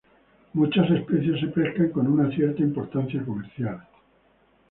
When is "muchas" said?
0.53-0.89